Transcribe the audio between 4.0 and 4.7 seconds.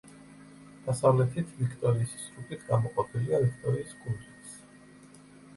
კუნძულს.